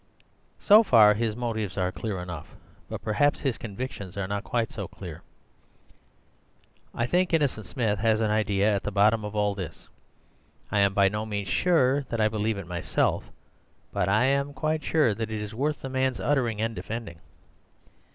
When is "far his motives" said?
0.81-1.77